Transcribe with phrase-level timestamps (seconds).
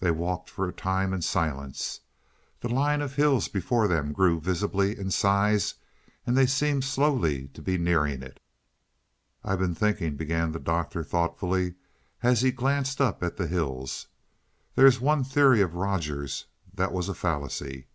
[0.00, 2.00] They walked for a time in silence.
[2.62, 5.74] The line of hills before them grew visibly in size,
[6.26, 8.40] and they seemed slowly to be nearing it.
[9.44, 11.74] "I've been thinking," began the Doctor thoughtfully
[12.24, 14.08] as he glanced up at the hills.
[14.74, 17.86] "There's one theory of Rogers's that was a fallacy.